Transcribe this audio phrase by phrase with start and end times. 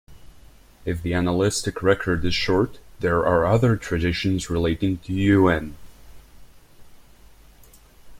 [0.83, 5.73] If the annalistic record is short, there are other traditions relating to Uuenn.